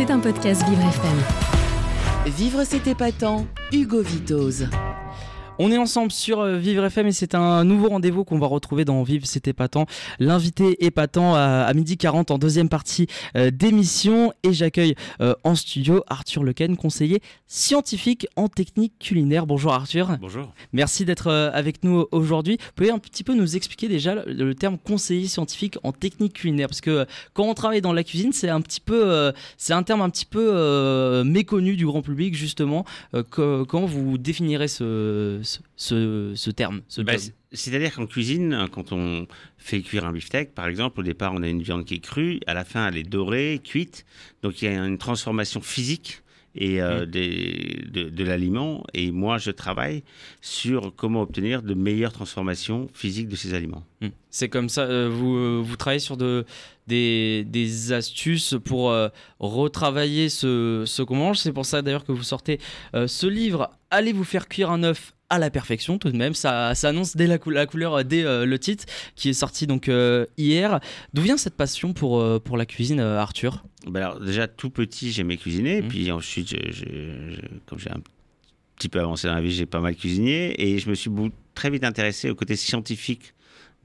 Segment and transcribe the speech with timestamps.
[0.00, 2.32] C'est un podcast Vivre FM.
[2.32, 4.66] Vivre c'est épatant, Hugo Vitoz.
[5.62, 8.86] On est ensemble sur euh, Vivre FM et c'est un nouveau rendez-vous qu'on va retrouver
[8.86, 9.84] dans Vivre c'est épatant.
[10.18, 15.54] L'invité épatant à, à midi 40 en deuxième partie euh, d'émission et j'accueille euh, en
[15.54, 19.44] studio Arthur Lequen, conseiller scientifique en technique culinaire.
[19.44, 20.16] Bonjour Arthur.
[20.18, 20.50] Bonjour.
[20.72, 22.56] Merci d'être euh, avec nous aujourd'hui.
[22.58, 26.34] Vous pouvez un petit peu nous expliquer déjà le, le terme conseiller scientifique en technique
[26.34, 26.68] culinaire?
[26.68, 27.04] Parce que euh,
[27.34, 30.08] quand on travaille dans la cuisine, c'est un petit peu euh, c'est un terme un
[30.10, 32.86] petit peu euh, méconnu du grand public justement.
[33.14, 33.24] Euh,
[33.64, 37.14] comment vous définirez ce, ce, ce, ce terme ce Bah,
[37.52, 39.26] C'est-à-dire qu'en cuisine, quand on
[39.58, 42.40] fait cuire un beefsteak, par exemple, au départ, on a une viande qui est crue,
[42.46, 44.04] à la fin, elle est dorée, cuite.
[44.42, 46.22] Donc, il y a une transformation physique
[46.56, 48.84] et euh, des- de, de l'aliment.
[48.92, 50.02] Et moi, je travaille
[50.40, 53.84] sur comment obtenir de meilleures transformations physiques de ces aliments.
[54.00, 54.08] Hmm.
[54.30, 56.44] C'est comme ça, euh, vous, euh, vous travaillez sur de,
[56.90, 59.08] des, des astuces pour euh,
[59.38, 61.38] retravailler ce, ce qu'on mange.
[61.38, 62.58] C'est pour ça d'ailleurs que vous sortez
[62.94, 66.34] euh, ce livre, Allez vous faire cuire un œuf à la perfection tout de même.
[66.34, 68.84] Ça, ça annonce dès la, cou- la couleur, euh, dès euh, le titre
[69.16, 70.78] qui est sorti donc euh, hier.
[71.14, 73.64] D'où vient cette passion pour, euh, pour la cuisine, Arthur?
[73.86, 75.82] Ben alors, déjà, tout petit, j'aimais cuisiner.
[75.82, 75.88] Mhm.
[75.88, 76.84] Puis ensuite, je- je-
[77.34, 78.00] je- comme j'ai un
[78.76, 80.54] petit peu avancé dans la vie, j'ai pas mal cuisiné.
[80.62, 81.10] Et je me suis
[81.54, 83.34] très vite intéressé au côté scientifique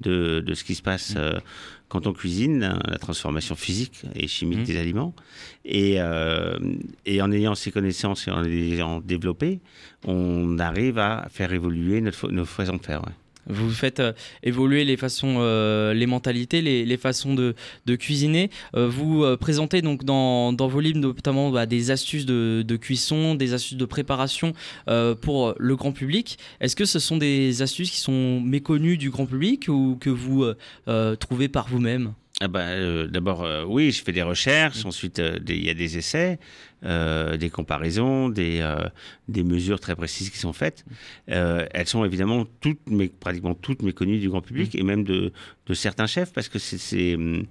[0.02, 1.22] de, de ce qui se passe Mhm.
[1.22, 1.40] euh,
[1.88, 4.66] quand on cuisine, hein, la transformation physique et chimique Mhm.
[4.66, 5.14] des aliments.
[5.64, 6.58] Et, euh,
[7.06, 9.60] et en ayant ces connaissances et en les ayant développées,
[10.06, 13.02] on arrive à faire évoluer notre, nos façons de faire.
[13.06, 13.14] ouais.
[13.48, 14.86] Vous faites euh, évoluer
[15.24, 17.56] euh, les mentalités, les, façons de,
[17.96, 18.50] cuisiner.
[18.76, 23.78] Euh, vous présentez donc dans, vos livres notamment bah, des astuces de, cuisson, des astuces
[23.78, 24.54] de préparation
[25.22, 26.38] pour le grand public.
[26.60, 30.46] Est-ce que ce sont des astuces qui sont méconnues du grand public ou que vous
[31.20, 32.14] trouvez par vous-même?
[32.42, 34.84] Ah bah, euh, D'abord, euh, oui, je fais des recherches.
[34.84, 34.88] Mm.
[34.88, 36.38] Ensuite, euh, il y a des essais,
[36.84, 38.90] euh, des comparaisons, des, euh,
[39.30, 40.84] des mesures très précises qui sont faites.
[41.30, 45.32] Euh, elles sont évidemment toutes, mais pratiquement toutes méconnues du grand public et même de,
[45.66, 47.46] de certains chefs parce que c'est, c'est, hum,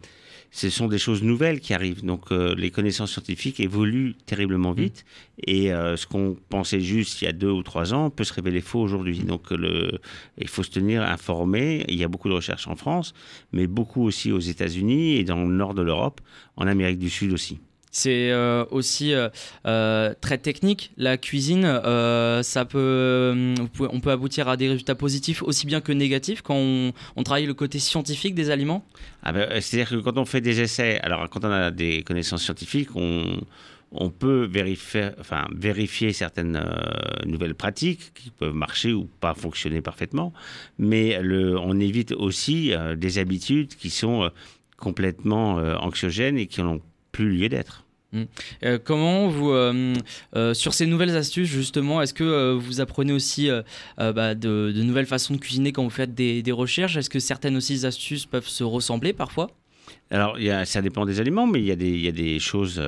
[0.54, 2.04] ce sont des choses nouvelles qui arrivent.
[2.04, 5.04] Donc, euh, les connaissances scientifiques évoluent terriblement vite
[5.44, 8.32] et euh, ce qu'on pensait juste il y a deux ou trois ans peut se
[8.32, 9.18] révéler faux aujourd'hui.
[9.18, 9.98] Donc, euh, le,
[10.38, 11.84] il faut se tenir informé.
[11.88, 13.14] Il y a beaucoup de recherches en France
[13.52, 16.20] mais beaucoup aussi aux États-Unis et dans le nord de l'Europe,
[16.56, 17.58] en Amérique du Sud aussi.
[17.94, 19.28] C'est euh, aussi euh,
[19.66, 20.90] euh, très technique.
[20.96, 21.62] La cuisine,
[22.42, 26.56] ça peut, pouvez- on peut aboutir à des résultats positifs aussi bien que négatifs quand
[26.56, 28.84] on, travaille le côté scientifique des aliments.
[29.22, 32.42] Ah ben, C'est-à-dire que quand on fait des essais, alors quand on a des connaissances
[32.42, 36.60] scientifiques, on, peut vérifier, certaines
[37.26, 40.32] nouvelles pratiques qui peuvent marcher ou pas fonctionner parfaitement,
[40.78, 44.30] mais on évite aussi des habitudes qui sont
[44.78, 46.80] complètement anxiogènes et qui n'ont
[47.12, 47.83] plus lieu d'être.
[48.64, 49.94] Euh, comment vous, euh,
[50.36, 53.48] euh, sur ces nouvelles astuces justement, est-ce que vous apprenez aussi
[53.98, 56.96] bah, de, nouvelles façons de cuisiner quand vous faites des, recherches?
[56.96, 59.50] Est-ce que certaines aussi astuces peuvent se ressembler parfois?
[60.10, 62.80] Alors, ça dépend des aliments, mais il y a des, il y a des choses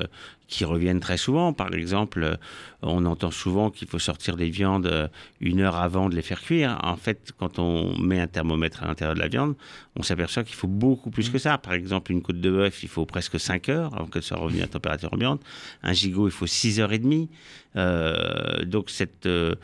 [0.47, 1.53] qui reviennent très souvent.
[1.53, 2.35] Par exemple, euh,
[2.81, 5.07] on entend souvent qu'il faut sortir des viandes euh,
[5.41, 6.79] une heure avant de les faire cuire.
[6.83, 9.55] En fait, quand on met un thermomètre à l'intérieur de la viande,
[9.95, 11.57] on s'aperçoit qu'il faut beaucoup plus que ça.
[11.57, 14.61] Par exemple, une côte de bœuf, il faut presque 5 heures avant qu'elle soit revenue
[14.61, 15.41] à température ambiante.
[15.83, 17.29] Un gigot, il faut 6 heures et demie.
[17.75, 19.55] Euh, donc, cette, euh,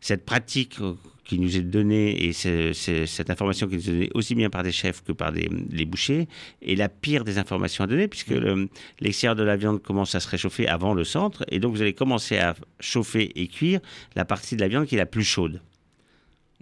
[0.00, 0.78] cette pratique
[1.24, 4.50] qui nous est donnée et c'est- c'est- cette information qui nous est donnée aussi bien
[4.50, 6.26] par des chefs que par des, les bouchers
[6.62, 8.68] est la pire des informations à donner puisque le-
[9.00, 11.92] l'extérieur de la viande commence à se réchauffer avant le centre et donc vous allez
[11.94, 13.80] commencer à chauffer et cuire
[14.16, 15.60] la partie de la viande qui est la plus chaude.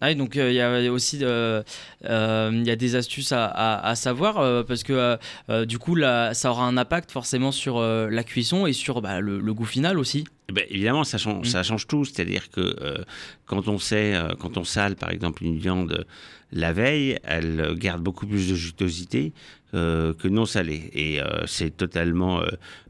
[0.01, 1.63] Ah oui, donc euh, il y a aussi euh,
[2.07, 5.19] euh, il y a des astuces à, à- à savoir parce que
[5.65, 9.39] du coup là, ça aura un impact forcément sur la cuisson et sur bah, le,
[9.41, 10.25] le goût final aussi.
[10.49, 11.51] Eh ben, évidemment, ça change, Mm.
[11.51, 12.05] ça change tout.
[12.05, 13.05] C'est-à-dire que euh,
[13.47, 16.05] quand on sait, euh, quand on sale par exemple une viande
[16.53, 19.33] la veille, elle garde beaucoup plus de jutosité
[19.75, 20.91] euh, que non salée.
[20.95, 22.43] Et c'est totalement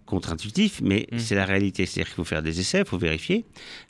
[0.06, 1.18] contre-intuitif, mais Mm.
[1.18, 1.84] c'est la réalité.
[1.86, 3.44] C'est-à-dire qu'il faut faire des essais, il faut vérifier.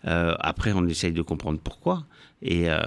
[0.05, 2.05] Après, on essaye de comprendre pourquoi.
[2.43, 2.79] Et, euh,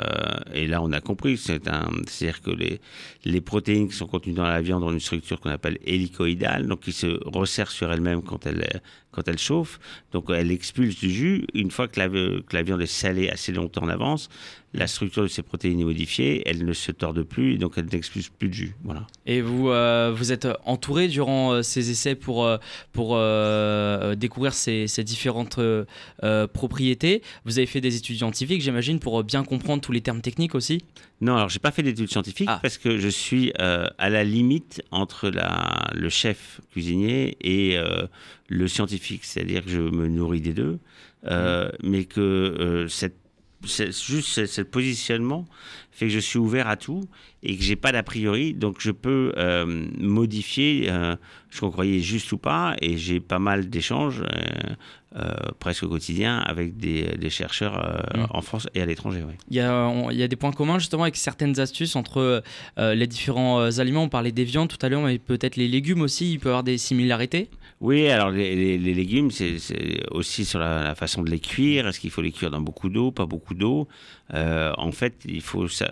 [0.54, 1.38] et là, on a compris.
[1.38, 2.82] C'est-à-dire que les,
[3.26, 6.82] les protéines qui sont contenues dans la viande ont une structure qu'on appelle hélicoïdale, donc
[6.82, 8.82] qui se resserre sur elle-même quand elle,
[9.14, 9.80] quand elle chauffe.
[10.12, 11.46] Donc, elle expulse du jus.
[11.54, 14.30] Une fois que la, que la viande est salée assez longtemps en avance,
[14.76, 17.86] la structure de ces protéines est modifiée, elles ne se tordent plus, et donc elles
[17.86, 18.76] n'expulsent plus de jus.
[18.84, 19.06] Voilà.
[19.28, 22.50] Et vous, vous êtes entouré durant ces essais pour,
[22.92, 23.10] pour
[24.16, 25.60] découvrir ces, ces différentes
[26.54, 27.22] propriétés?
[27.46, 30.82] Vous avez fait des études scientifiques, j'imagine, pour bien comprendre tous les termes techniques aussi?
[31.22, 32.60] Non, alors j'ai pas fait d'études scientifiques ah.
[32.62, 38.08] parce que je suis euh, à la limite entre la, le chef cuisinier et euh,
[38.54, 40.80] le scientifique, c'est-à-dire que je me nourris des deux,
[41.26, 41.90] euh, mmh.
[41.90, 43.18] mais que cette
[43.66, 45.48] juste ce, positionnement
[45.94, 47.02] fait que je suis ouvert à tout
[47.44, 49.34] et que j'ai pas d'a priori, donc je peux
[50.00, 50.90] modifier
[51.50, 54.24] ce qu'on croyait juste ou pas, et j'ai pas mal d'échanges
[55.16, 58.28] euh, presque au quotidien avec des, chercheurs euh, mm.
[58.32, 59.24] en France et à l'étranger.
[59.52, 62.42] Il, y a, il y a des points communs justement avec certaines astuces entre
[62.80, 64.04] euh, les différents aliments.
[64.04, 66.50] On parlait des viandes tout à l'heure, mais peut-être les légumes aussi, il peut y
[66.50, 67.52] avoir des similarités?
[67.80, 69.58] Oui, alors les, légumes, c'est
[70.10, 71.88] aussi sur la, façon de les cuire.
[71.88, 73.88] Est-ce qu'il faut les cuire dans beaucoup d'eau, pas beaucoup d'eau
[74.34, 75.83] En fait, il faut savoir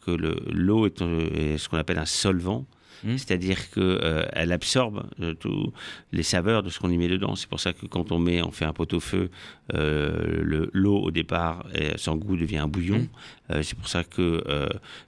[0.00, 2.66] que l'eau est, est, ce qu'on appelle un solvant.
[3.04, 3.18] Mmh.
[3.18, 5.72] C'est-à-dire qu'elle euh, absorbe euh, tous
[6.12, 7.34] les saveurs de ce qu'on y met dedans.
[7.36, 9.30] C'est pour ça que quand on met, on fait un pot-au-feu,
[9.74, 11.66] euh, l'eau au départ,
[11.96, 13.08] sans goût, devient un bouillon.
[13.50, 13.62] Mmh.
[13.62, 14.42] c'est pour ça que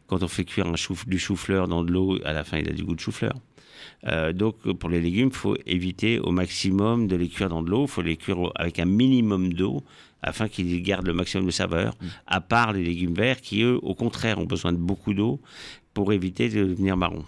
[0.06, 0.74] quand on fait cuire un
[1.06, 3.34] du chou-fleur dans de l'eau, à la fin, il a du goût de chou-fleur.
[4.34, 7.84] donc pour les légumes, il faut éviter au maximum de les cuire dans de l'eau.
[7.84, 9.82] Il faut les cuire avec un minimum d'eau
[10.22, 12.06] afin qu'ils gardent le maximum de saveur, mmh.
[12.26, 15.40] à part les légumes verts qui, eux, au contraire, ont besoin de beaucoup d'eau
[15.94, 17.24] pour éviter de devenir marron.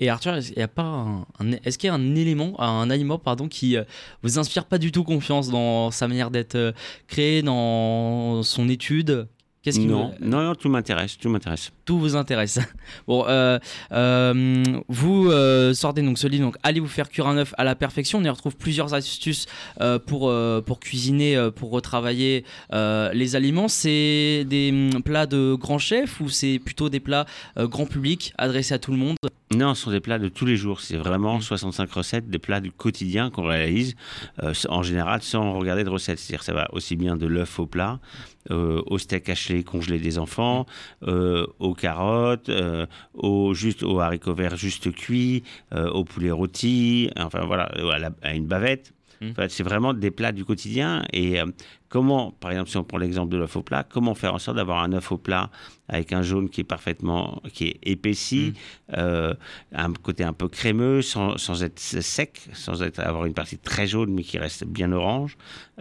[0.00, 1.26] Et Arthur, est-ce qu'il y a un,
[1.64, 3.84] est-ce un élément, un aliment pardon, qui euh,
[4.22, 6.72] vous inspire pas du tout confiance dans sa manière d'être euh,
[7.06, 9.28] créé, dans son étude?
[9.62, 11.70] Qu'est-ce qui non, non, non, tout m'intéresse, tout m'intéresse.
[11.84, 12.58] Tout vous intéresse.
[13.06, 13.58] Bon, euh,
[14.88, 15.30] vous
[15.74, 18.18] sortez donc ce livre, donc allez vous faire cuire un œuf à la perfection.
[18.18, 19.46] On y retrouve plusieurs astuces
[20.06, 20.32] pour
[20.64, 23.68] pour cuisiner, pour retravailler les aliments.
[23.68, 27.26] C'est des hum, plats de grands chefs ou c'est plutôt des plats
[27.56, 29.16] grand public adressés à tout le monde?
[29.52, 30.80] Non, ce sont des plats de tous les jours.
[30.80, 31.92] C'est vraiment 65 mmh.
[31.98, 33.96] recettes, des plats du quotidien qu'on réalise
[34.44, 36.20] euh, en général sans regarder de recettes.
[36.20, 37.98] C'est-à-dire ça va aussi bien de l'œuf au plat,
[38.50, 40.66] euh, au steak haché congelé des enfants,
[41.06, 42.50] euh, aux carottes,
[43.14, 45.42] au, juste, aux haricots verts juste cuits,
[45.72, 47.70] au poulet rôti, enfin voilà,
[48.22, 48.92] à, une bavette.
[49.22, 49.32] Mmh.
[49.50, 51.04] c'est vraiment des plats du quotidien.
[51.12, 51.38] Et
[51.90, 54.56] comment, par exemple, si on prend l'exemple de l'œuf au plat, comment faire en sorte
[54.56, 55.50] d'avoir un œuf au plat
[55.90, 58.94] avec un jaune qui est parfaitement, qui est épaissi, mm.
[58.96, 59.34] euh,
[59.74, 63.88] un côté un peu crémeux, sans, sans, être sec, sans être, avoir une partie très
[63.88, 65.36] jaune mais qui reste bien orange.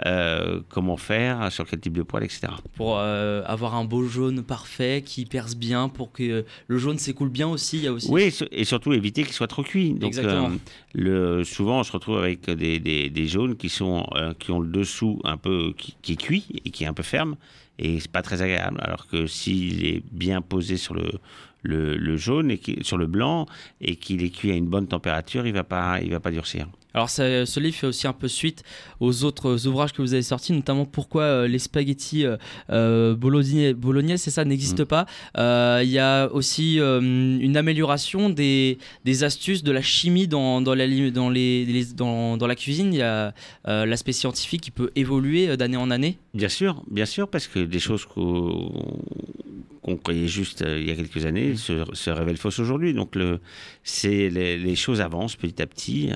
[0.06, 2.48] Euh, comment faire, sur quel type de poêle, etc.
[2.76, 7.30] Pour euh, avoir un beau jaune parfait qui perce bien, pour que le jaune s'écoule
[7.30, 8.10] bien aussi, il y a aussi.
[8.10, 9.94] Oui, et surtout éviter qu'il soit trop cuit.
[9.94, 10.52] Donc, Exactement.
[10.94, 14.08] le, souvent, on se retrouve avec des, des, des jaunes qui sont
[14.40, 17.04] qui ont le dessous un peu qui, qui est cuit et qui est un peu
[17.04, 17.36] ferme
[17.78, 18.80] et c'est pas très agréable.
[18.82, 21.12] Alors que s'il est bien posé sur le,
[21.64, 23.46] le, jaune et sur le blanc
[23.82, 26.68] et qu'il est cuit à une bonne température, il va pas, il va pas durcir.
[26.96, 28.64] Alors ce livre fait aussi un peu suite
[29.00, 32.38] aux autres ouvrages que vous avez sortis, notamment pourquoi euh, les spaghettis euh,
[32.72, 34.88] euh bolognaise, c'est ça, n'existent mm.
[34.88, 35.06] pas.
[35.38, 40.74] Euh, il y a aussi une amélioration des, des, astuces de la chimie dans, dans,
[40.74, 42.94] la, dans, les, dans, dans, la cuisine.
[42.94, 43.34] Il y a
[43.66, 46.18] l'aspect scientifique qui peut évoluer d'année en année.
[46.34, 48.72] Bien sûr, bien sûr, parce que des choses qu'on
[49.90, 52.94] qu'on croyait juste il y a quelques années se, se révèlent fausses aujourd'hui.
[52.94, 53.40] Donc le,
[53.84, 56.10] c'est les, choses avancent petit à petit,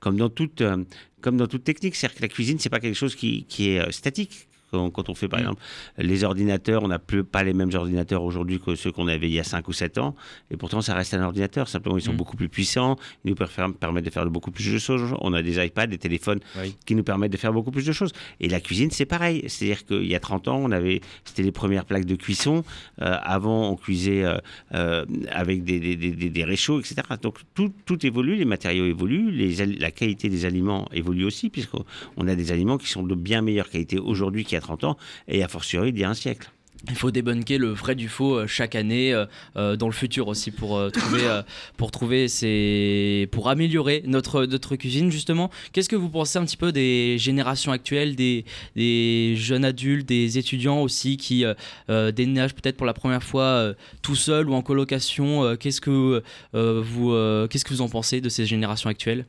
[0.00, 0.84] comme comme dans toute, euh,
[1.20, 1.96] comme dans toute technique.
[1.96, 5.14] C'est-à-dire que la cuisine, c'est pas quelque chose qui, qui est euh, statique quand, on
[5.14, 5.42] fait par mm.
[5.42, 5.62] exemple
[5.98, 9.34] les ordinateurs, on n'a plus pas les mêmes ordinateurs aujourd'hui que ceux qu'on avait il
[9.34, 10.14] y a 5 ou 7 ans,
[10.50, 12.16] et pourtant ça reste un ordinateur, simplement ils sont mm.
[12.16, 15.14] beaucoup plus puissants, ils nous permettent de faire beaucoup plus de choses.
[15.20, 16.40] On a des iPads, des téléphones
[16.86, 18.12] qui nous permettent de faire beaucoup plus de choses.
[18.40, 21.52] Et la cuisine, c'est pareil, c'est-à-dire qu'il y a 30 ans, on avait, c'était les
[21.52, 22.64] premières plaques de cuisson,
[23.00, 24.38] euh, avant on cuisait euh,
[24.74, 26.96] euh, avec des, des, des, des, réchauds, etc.
[27.22, 32.28] Donc tout, tout évolue, les matériaux évoluent, les, la qualité des aliments évolue aussi, puisqu'on
[32.28, 34.96] a des aliments qui sont de bien meilleure qualité aujourd'hui qu'il y a 30 ans,
[35.28, 36.50] et a fortiori il y a un siècle.
[36.90, 39.24] Il faut débunker le vrai du faux euh, chaque année, euh,
[39.56, 41.40] euh, dans le futur aussi, pour trouver,
[41.76, 45.50] pour trouver ces, pour améliorer notre notre cuisine justement.
[45.72, 48.44] Qu'est-ce que vous pensez un petit peu des générations actuelles, des,
[48.76, 51.44] des jeunes adultes, des étudiants aussi qui
[51.88, 57.64] déménagent peut-être pour la première fois tout seul ou en colocation Qu'est-ce que vous qu'est-ce
[57.64, 59.26] que vous en pensez de ces générations actuelles?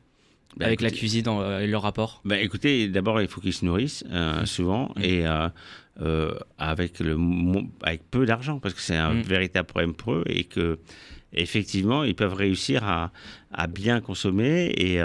[0.56, 1.26] Bah, avec la cuisine
[1.60, 5.02] et leur rapport bah, Écoutez, d'abord, il faut qu'ils se nourrissent euh, souvent mmh.
[5.02, 5.48] et euh,
[6.00, 7.16] euh, avec, le,
[7.82, 9.22] avec peu d'argent parce que c'est un mmh.
[9.22, 10.78] véritable problème pour eux et que
[11.32, 13.12] effectivement, ils peuvent réussir à,
[13.52, 15.00] à bien consommer et, et,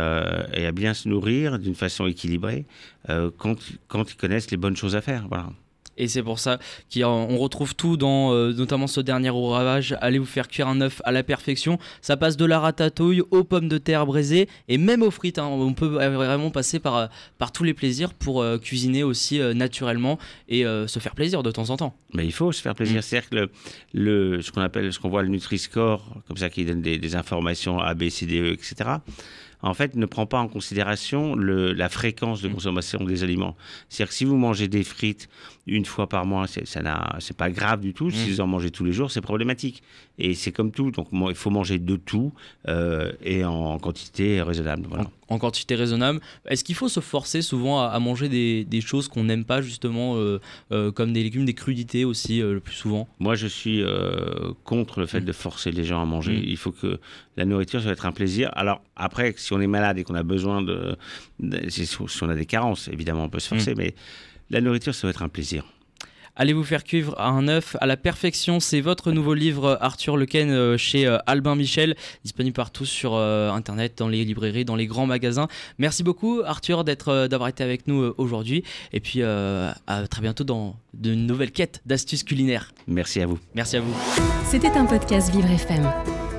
[0.66, 2.66] à bien se nourrir d'une façon équilibrée
[3.38, 3.58] quand,
[3.90, 5.28] quand ils connaissent les bonnes choses à faire.
[5.28, 5.50] Voilà.
[5.98, 6.58] Et c'est pour ça
[6.94, 9.96] qu'on retrouve tout dans euh, notamment ce dernier au ravage.
[10.02, 11.78] Allez vous faire cuire un œuf à la perfection.
[12.02, 15.38] Ça passe de la ratatouille aux pommes de terre braisées et même aux frites.
[15.38, 15.46] hein.
[15.48, 17.08] On peut vraiment passer par, euh,
[17.38, 20.18] par tous les plaisirs pour euh, cuisiner aussi euh, naturellement
[20.50, 21.96] et se faire plaisir de temps en temps.
[22.14, 23.04] Mais il faut se faire plaisir.
[23.04, 23.50] C'est-à-dire que le,
[23.94, 27.16] le- ce qu'on appelle, ce qu'on voit le Nutri-Score, comme ça, qui donne des, des
[27.16, 28.76] informations A, B, C, D, E, etc.,
[29.64, 33.56] en fait, ne prend pas en considération le- la fréquence de consommation des aliments.
[33.90, 35.30] C'est-à-dire que si vous mangez des frites
[35.68, 38.10] une fois par mois, c'est, pas grave du tout.
[38.12, 39.84] Si vous en mangez tous les jours, c'est problématique.
[40.18, 40.92] Et c'est comme tout.
[40.92, 42.32] Donc, il faut manger de tout
[42.68, 44.86] euh, et en quantité raisonnable.
[44.90, 45.06] Voilà.
[45.30, 46.20] En, en quantité raisonnable.
[46.48, 49.62] Est-ce qu'il faut se forcer souvent à, à manger des, des choses qu'on n'aime pas
[49.62, 50.40] justement, euh,
[50.72, 53.08] euh, comme des légumes, des crudités aussi le plus souvent?
[53.20, 53.84] Moi, je suis
[54.64, 56.34] contre le fait de forcer les gens à manger.
[56.38, 56.44] Mm.
[56.46, 57.00] Il faut que
[57.38, 58.50] la nourriture, ça va être un plaisir.
[58.54, 60.96] Alors, après, si on est malade et qu'on a besoin de.
[61.40, 63.94] de- si si on a des carences, évidemment, on peut se forcer, mais
[64.50, 65.64] la nourriture, ça va être un plaisir.
[66.38, 70.50] Allez vous faire cuivre un œuf à la perfection, c'est votre nouveau livre Arthur Lequen
[70.50, 71.94] euh, chez euh, Albin Michel,
[72.24, 75.50] disponible partout sur euh, internet, dans les librairies, dans les grands magasins.
[75.78, 80.46] Merci beaucoup Arthur d'être d'avoir été avec nous aujourd'hui et puis euh, à très bientôt
[80.46, 82.72] dans de nouvelles quêtes d'astuces culinaires.
[82.88, 83.38] Merci à vous.
[83.54, 83.94] Merci à vous.
[84.46, 86.21] C'était un podcast Vivre FM.